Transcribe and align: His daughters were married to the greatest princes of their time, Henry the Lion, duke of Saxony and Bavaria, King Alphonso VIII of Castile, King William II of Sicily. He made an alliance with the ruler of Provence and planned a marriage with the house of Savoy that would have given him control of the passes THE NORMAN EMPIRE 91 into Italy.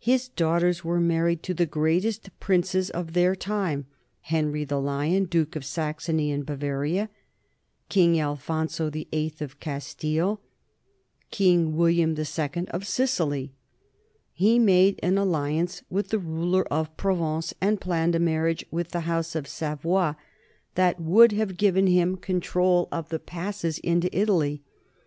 His 0.00 0.28
daughters 0.28 0.84
were 0.84 1.00
married 1.00 1.42
to 1.44 1.54
the 1.54 1.64
greatest 1.64 2.28
princes 2.40 2.90
of 2.90 3.14
their 3.14 3.34
time, 3.34 3.86
Henry 4.20 4.66
the 4.66 4.78
Lion, 4.78 5.24
duke 5.24 5.56
of 5.56 5.64
Saxony 5.64 6.30
and 6.30 6.44
Bavaria, 6.44 7.08
King 7.88 8.20
Alphonso 8.20 8.90
VIII 8.90 9.32
of 9.40 9.58
Castile, 9.60 10.42
King 11.30 11.74
William 11.74 12.14
II 12.14 12.68
of 12.68 12.86
Sicily. 12.86 13.54
He 14.34 14.58
made 14.58 15.00
an 15.02 15.16
alliance 15.16 15.82
with 15.88 16.10
the 16.10 16.18
ruler 16.18 16.70
of 16.70 16.94
Provence 16.98 17.54
and 17.58 17.80
planned 17.80 18.14
a 18.14 18.18
marriage 18.18 18.66
with 18.70 18.90
the 18.90 19.00
house 19.08 19.34
of 19.34 19.48
Savoy 19.48 20.12
that 20.74 21.00
would 21.00 21.32
have 21.32 21.56
given 21.56 21.86
him 21.86 22.18
control 22.18 22.88
of 22.92 23.08
the 23.08 23.18
passes 23.18 23.76
THE 23.76 23.88
NORMAN 23.88 23.96
EMPIRE 23.96 24.10
91 24.10 24.20
into 24.20 24.20
Italy. 24.20 24.62